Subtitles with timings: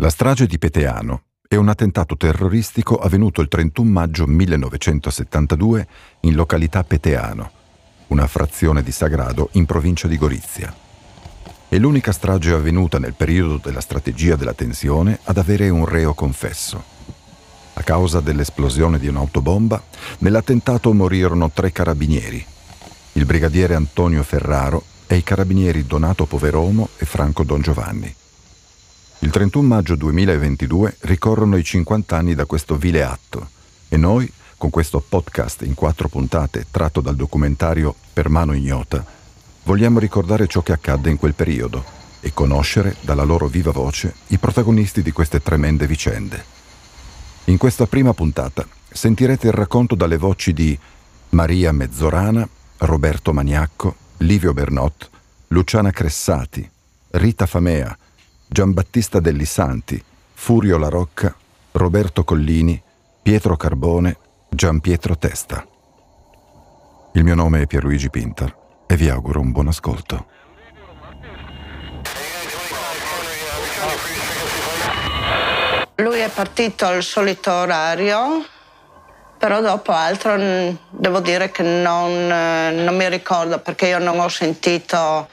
[0.00, 5.88] La strage di Peteano è un attentato terroristico avvenuto il 31 maggio 1972
[6.20, 7.50] in località Peteano,
[8.06, 10.72] una frazione di Sagrado in provincia di Gorizia.
[11.68, 16.80] È l'unica strage avvenuta nel periodo della strategia della tensione ad avere un reo confesso.
[17.72, 19.82] A causa dell'esplosione di un'autobomba,
[20.18, 22.46] nell'attentato morirono tre carabinieri,
[23.14, 28.17] il brigadiere Antonio Ferraro e i carabinieri Donato Poveromo e Franco Don Giovanni.
[29.20, 33.50] Il 31 maggio 2022 ricorrono i 50 anni da questo vile atto
[33.88, 39.04] e noi, con questo podcast in quattro puntate tratto dal documentario Per mano ignota,
[39.64, 41.84] vogliamo ricordare ciò che accadde in quel periodo
[42.20, 46.44] e conoscere dalla loro viva voce i protagonisti di queste tremende vicende.
[47.46, 50.78] In questa prima puntata sentirete il racconto dalle voci di
[51.30, 52.48] Maria Mezzorana,
[52.78, 55.10] Roberto Maniacco, Livio Bernot,
[55.48, 56.70] Luciana Cressati,
[57.10, 57.98] Rita Famea,
[58.50, 60.02] Giambattista Delli Santi,
[60.32, 61.36] Furio La Rocca,
[61.72, 62.82] Roberto Collini,
[63.20, 64.16] Pietro Carbone,
[64.48, 65.64] Gian Pietro Testa.
[67.12, 70.26] Il mio nome è Pierluigi Pinter e vi auguro un buon ascolto.
[75.96, 78.46] Lui è partito al solito orario,
[79.36, 80.36] però dopo altro
[80.88, 85.28] devo dire che non, non mi ricordo perché io non ho sentito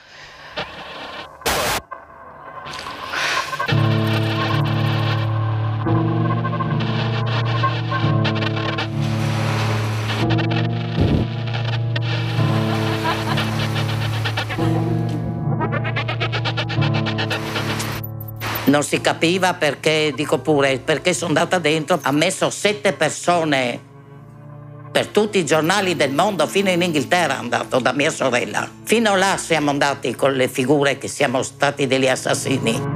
[18.76, 23.94] non si capiva perché, dico pure, perché sono andata dentro, ha messo sette persone
[24.92, 28.70] per tutti i giornali del mondo, fino in Inghilterra è andato da mia sorella.
[28.84, 32.95] Fino là siamo andati con le figure che siamo stati degli assassini.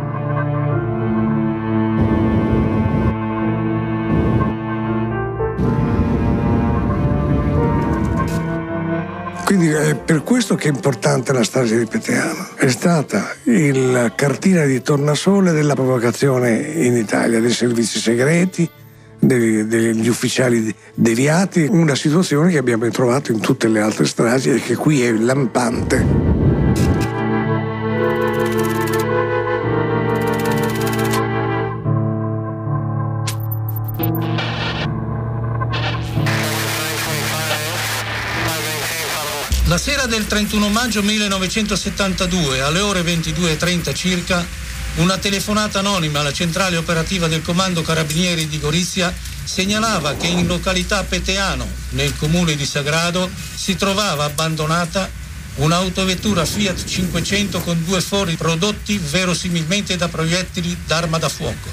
[9.89, 12.49] È per questo che è importante la strage di Peteano.
[12.55, 18.69] È stata il cartina di tornasole della provocazione in Italia, dei servizi segreti,
[19.17, 24.61] degli, degli ufficiali deviati, una situazione che abbiamo trovato in tutte le altre stragi e
[24.61, 26.48] che qui è lampante.
[40.09, 44.43] Del 31 maggio 1972, alle ore 22.30 circa,
[44.95, 51.03] una telefonata anonima alla centrale operativa del Comando Carabinieri di Gorizia segnalava che in località
[51.03, 55.07] Peteano, nel comune di Sagrado, si trovava abbandonata
[55.55, 61.69] un'autovettura Fiat 500 con due fori prodotti verosimilmente da proiettili d'arma da fuoco.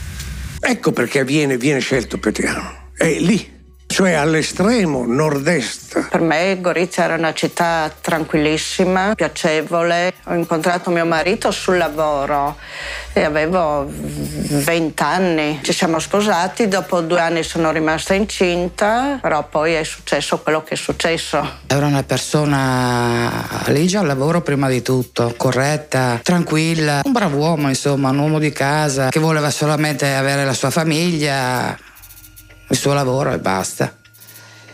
[0.61, 2.91] Ecco perché viene, viene scelto Peteano.
[2.95, 3.56] È lì
[3.97, 6.09] cioè all'estremo nord-est.
[6.11, 10.13] Per me Gorizia era una città tranquillissima, piacevole.
[10.25, 12.59] Ho incontrato mio marito sul lavoro
[13.15, 15.61] e avevo 20 anni.
[15.63, 20.75] Ci siamo sposati, dopo due anni sono rimasta incinta, però poi è successo quello che
[20.75, 21.53] è successo.
[21.67, 28.11] Era una persona ligia al lavoro prima di tutto, corretta, tranquilla, un bravo uomo insomma,
[28.11, 31.75] un uomo di casa che voleva solamente avere la sua famiglia
[32.69, 33.95] il suo lavoro e basta.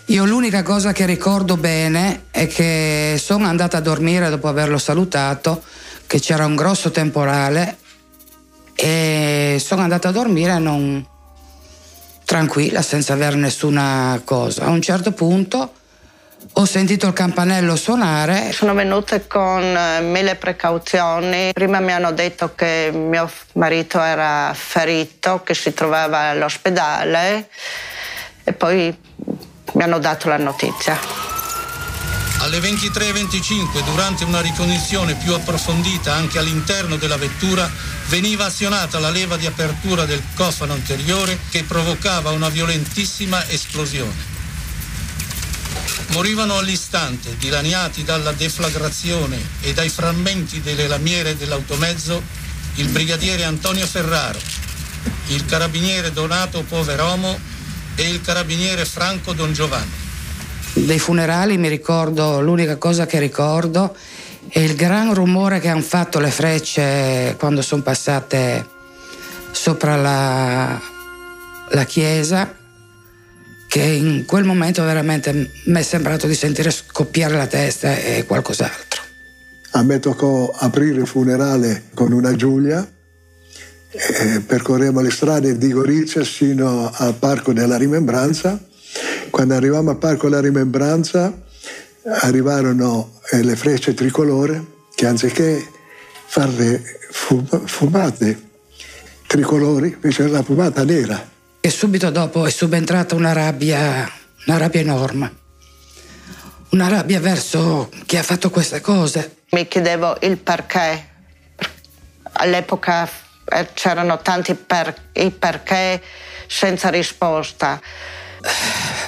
[0.07, 5.63] Io l'unica cosa che ricordo bene è che sono andata a dormire dopo averlo salutato,
[6.07, 7.79] che c'era un grosso temporale
[8.75, 11.07] e sono andata a dormire non
[12.25, 14.65] tranquilla, senza avere nessuna cosa.
[14.65, 15.75] A un certo punto
[16.55, 18.53] ho sentito il campanello suonare.
[18.53, 21.53] Sono venute con eh, mille precauzioni.
[21.53, 27.49] Prima mi hanno detto che mio marito era ferito, che si trovava all'ospedale
[28.45, 28.97] e poi
[29.73, 30.99] mi hanno dato la notizia.
[32.41, 37.71] Alle 23.25, durante una ricognizione più approfondita anche all'interno della vettura,
[38.09, 44.42] veniva azionata la leva di apertura del cofano anteriore che provocava una violentissima esplosione.
[46.13, 52.23] Morivano all'istante, dilaniati dalla deflagrazione e dai frammenti delle lamiere dell'automezzo,
[52.75, 54.39] il brigadiere Antonio Ferraro,
[55.29, 57.39] il carabiniere Donato Poveromo
[57.95, 59.91] e il carabiniere Franco Don Giovanni.
[60.75, 63.97] Dei funerali mi ricordo, l'unica cosa che ricordo
[64.49, 68.69] è il gran rumore che hanno fatto le frecce quando sono passate
[69.51, 70.79] sopra la,
[71.71, 72.61] la chiesa
[73.73, 79.01] che in quel momento veramente mi è sembrato di sentire scoppiare la testa e qualcos'altro.
[79.71, 82.87] A me toccò aprire il funerale con una Giulia
[83.89, 88.63] eh, percorremmo le strade di Gorizia sino al Parco della Rimembranza.
[89.31, 91.33] Quando arrivavamo al Parco della Rimembranza
[92.05, 94.63] arrivarono eh, le frecce tricolore
[94.95, 95.67] che anziché
[96.27, 98.51] farle fumate
[99.27, 101.32] tricolori fecero la fumata nera.
[101.65, 104.11] E subito dopo è subentrata una rabbia,
[104.47, 105.37] una rabbia enorme.
[106.71, 109.37] Una rabbia verso chi ha fatto queste cose.
[109.51, 111.11] Mi chiedevo il perché.
[112.33, 113.09] All'epoca
[113.45, 116.03] eh, c'erano tanti per, i perché
[116.49, 117.81] senza risposta.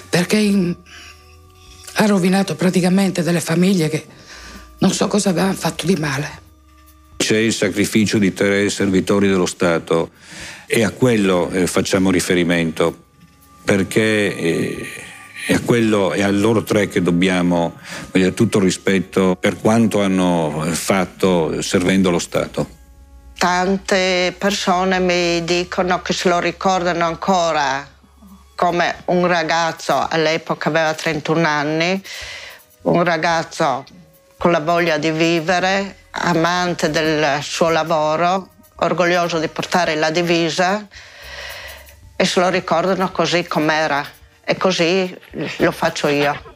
[0.09, 0.77] Perché in,
[1.95, 4.07] ha rovinato praticamente delle famiglie che
[4.79, 6.43] non so cosa avevano fatto di male.
[7.25, 10.11] C'è il sacrificio di tre servitori dello Stato
[10.67, 13.05] e a quello eh, facciamo riferimento
[13.65, 14.89] perché eh,
[15.47, 17.79] è a quello e a loro tre che dobbiamo
[18.13, 22.69] dire, tutto il rispetto per quanto hanno fatto servendo lo Stato.
[23.39, 27.89] Tante persone mi dicono che se lo ricordano ancora
[28.55, 32.03] come un ragazzo, all'epoca aveva 31 anni,
[32.83, 33.87] un ragazzo
[34.37, 40.87] con la voglia di vivere, amante del suo lavoro, orgoglioso di portare la divisa
[42.17, 44.07] e se lo ricordano così com'era
[44.45, 45.17] e così
[45.59, 46.53] lo faccio io.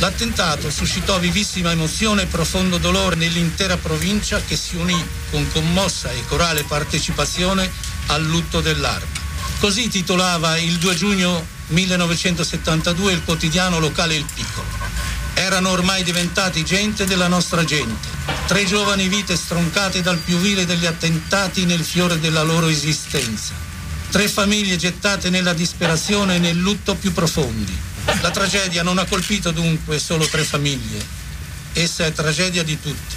[0.00, 4.96] L'attentato suscitò vivissima emozione e profondo dolore nell'intera provincia che si unì
[5.30, 7.68] con commossa e corale partecipazione
[8.06, 9.26] al lutto dell'arma.
[9.58, 14.87] Così titolava il 2 giugno 1972 il quotidiano locale Il Piccolo.
[15.48, 18.06] Erano ormai diventati gente della nostra gente,
[18.46, 23.54] tre giovani vite stroncate dal più vile degli attentati nel fiore della loro esistenza,
[24.10, 27.74] tre famiglie gettate nella disperazione e nel lutto più profondi.
[28.20, 31.02] La tragedia non ha colpito dunque solo tre famiglie,
[31.72, 33.14] essa è tragedia di tutti.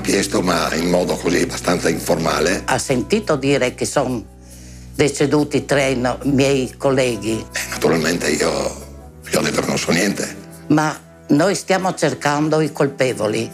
[0.00, 2.62] Chiesto, ma in modo così abbastanza informale.
[2.64, 4.24] Ha sentito dire che sono
[4.94, 7.44] deceduti tre no, miei colleghi?
[7.52, 8.50] Eh, naturalmente io,
[9.30, 10.36] io detto non so niente.
[10.68, 10.98] Ma
[11.28, 13.50] noi stiamo cercando i colpevoli.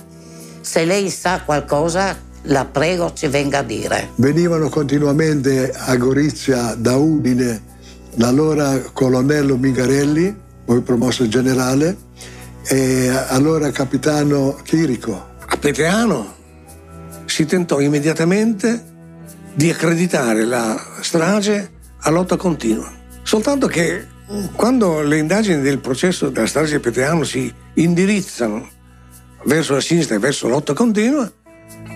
[0.61, 4.11] Se lei sa qualcosa, la prego ci venga a dire.
[4.17, 7.71] Venivano continuamente a Gorizia da Udine
[8.17, 11.97] l'allora colonnello Mingarelli, poi promosso generale,
[12.69, 15.31] e allora capitano Chirico.
[15.47, 16.35] A Peteano
[17.27, 18.91] si tentò immediatamente
[19.55, 21.71] di accreditare la strage
[22.01, 22.91] a lotta continua.
[23.23, 24.07] Soltanto che
[24.55, 28.69] quando le indagini del processo della strage di Peteano si indirizzano
[29.45, 31.31] verso la sinistra e verso la lotta continua,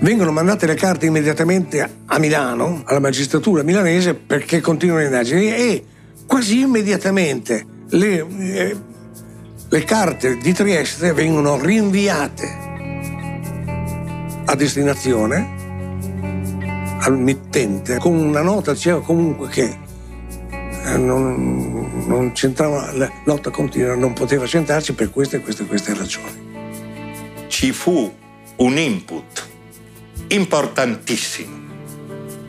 [0.01, 5.85] vengono mandate le carte immediatamente a Milano, alla magistratura milanese, perché continuano le indagini e
[6.27, 8.77] quasi immediatamente le, eh,
[9.69, 12.65] le carte di Trieste vengono rinviate
[14.45, 15.55] a destinazione
[17.01, 19.79] al mittente con una nota diceva comunque che
[20.51, 25.67] eh, non, non, c'entrava la lotta continua, non poteva centrarci per queste e queste e
[25.67, 26.45] queste ragioni.
[27.49, 28.15] Ci fu
[28.57, 29.49] un input
[30.29, 31.65] importantissimo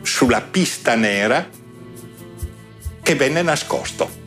[0.02, 1.48] sulla pista nera
[3.02, 4.17] che venne nascosto.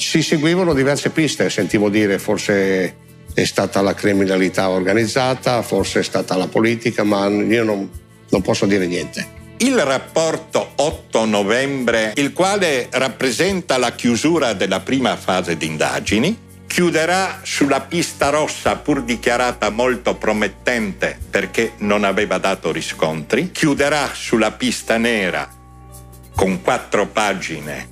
[0.00, 2.96] Si seguivano diverse piste, sentivo dire forse
[3.34, 7.88] è stata la criminalità organizzata, forse è stata la politica, ma io non,
[8.30, 9.38] non posso dire niente.
[9.58, 17.40] Il rapporto 8 novembre, il quale rappresenta la chiusura della prima fase di indagini, chiuderà
[17.42, 24.96] sulla pista rossa pur dichiarata molto promettente perché non aveva dato riscontri, chiuderà sulla pista
[24.96, 25.46] nera
[26.34, 27.89] con quattro pagine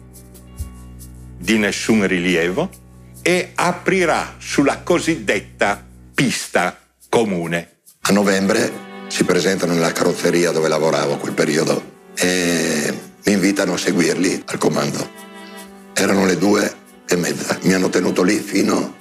[1.38, 2.68] di nessun rilievo
[3.22, 6.78] e aprirà sulla cosiddetta pista
[7.08, 7.76] comune.
[8.02, 14.42] A novembre si presentano nella carrozzeria dove lavoravo quel periodo e mi invitano a seguirli
[14.46, 15.10] al comando.
[15.94, 16.74] Erano le due
[17.06, 18.96] e mezza, mi hanno tenuto lì fino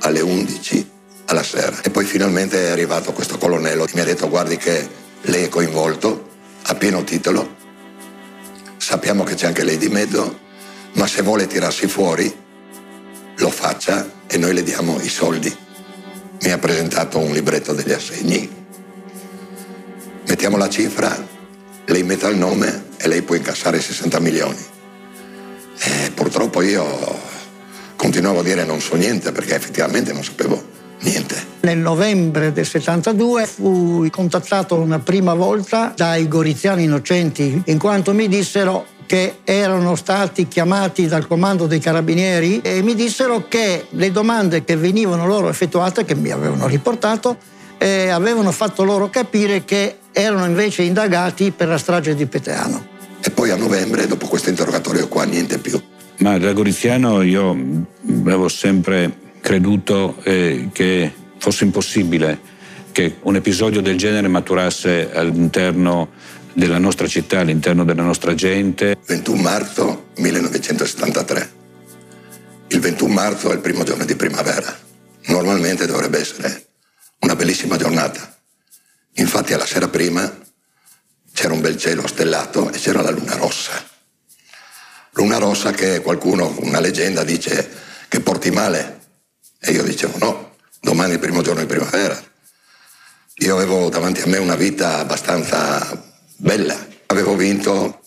[0.00, 0.86] alle undici
[1.26, 4.88] alla sera e poi finalmente è arrivato questo colonnello mi ha detto guardi che
[5.22, 6.28] lei è coinvolto
[6.70, 7.56] a pieno titolo,
[8.76, 10.38] sappiamo che c'è anche lei di mezzo,
[10.94, 12.34] ma se vuole tirarsi fuori
[13.36, 15.66] lo faccia e noi le diamo i soldi
[16.42, 18.48] mi ha presentato un libretto degli assegni.
[20.26, 21.26] Mettiamo la cifra,
[21.86, 24.64] lei metta il nome e lei può incassare 60 milioni.
[25.80, 26.86] E purtroppo io
[27.96, 30.62] continuavo a dire non so niente perché effettivamente non sapevo
[31.00, 31.46] niente.
[31.60, 38.28] Nel novembre del 72 fui contattato una prima volta dai goriziani innocenti in quanto mi
[38.28, 44.64] dissero che erano stati chiamati dal comando dei carabinieri e mi dissero che le domande
[44.64, 47.38] che venivano loro effettuate, che mi avevano riportato,
[47.78, 52.86] eh, avevano fatto loro capire che erano invece indagati per la strage di Peteano.
[53.22, 55.80] E poi a novembre, dopo questo interrogatorio qua, niente più.
[56.18, 57.56] Ma da goriziano io
[58.06, 59.10] avevo sempre
[59.40, 62.56] creduto eh, che fosse impossibile
[62.92, 66.08] che un episodio del genere maturasse all'interno
[66.52, 68.98] della nostra città, all'interno della nostra gente.
[69.06, 71.56] 21 marzo 1973.
[72.68, 74.76] Il 21 marzo è il primo giorno di primavera.
[75.26, 76.66] Normalmente dovrebbe essere
[77.20, 78.36] una bellissima giornata.
[79.14, 80.46] Infatti alla sera prima
[81.32, 83.72] c'era un bel cielo stellato e c'era la luna rossa.
[85.12, 87.68] Luna rossa che qualcuno, una leggenda, dice
[88.08, 89.00] che porti male.
[89.60, 92.20] E io dicevo no, domani è il primo giorno di primavera.
[93.40, 96.07] Io avevo davanti a me una vita abbastanza
[96.38, 96.86] bella.
[97.06, 98.00] Avevo vinto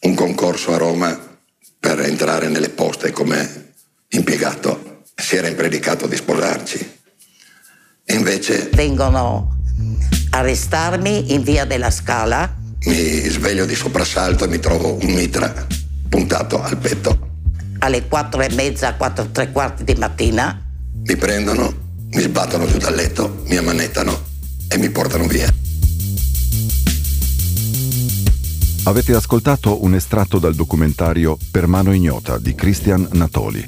[0.00, 1.18] un concorso a Roma
[1.78, 3.72] per entrare nelle poste come
[4.08, 5.02] impiegato.
[5.14, 6.94] Si era impredicato di sposarci.
[8.04, 8.70] E invece...
[8.72, 9.56] Vengono
[10.30, 12.54] a arrestarmi in via della Scala.
[12.84, 15.66] Mi sveglio di soprassalto e mi trovo un mitra
[16.08, 17.18] puntato al petto.
[17.78, 20.62] Alle quattro e mezza, quattro tre quarti di mattina.
[20.92, 21.74] Mi prendono,
[22.10, 24.24] mi sbattono giù dal letto, mi ammanettano
[24.68, 25.52] e mi portano via.
[28.86, 33.64] Avete ascoltato un estratto dal documentario Per mano ignota di Christian Natoli.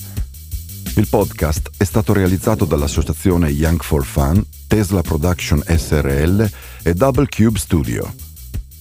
[0.94, 6.48] Il podcast è stato realizzato dall'associazione Young for Fun, Tesla Production SRL
[6.84, 8.14] e Double Cube Studio,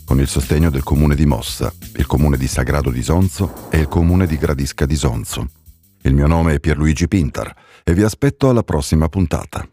[0.06, 3.88] con il sostegno del comune di Mossa, il comune di Sagrado di Sonzo e il
[3.88, 5.50] comune di Gradisca di Sonzo.
[6.04, 7.52] Il mio nome è Pierluigi Pintar
[7.84, 9.68] e vi aspetto alla prossima puntata.